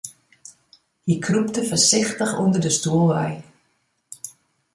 Hy 1.07 1.13
krûpte 1.25 1.61
foarsichtich 1.69 2.37
ûnder 2.43 2.61
de 2.65 2.71
stoel 2.77 3.05
wei. 3.11 3.33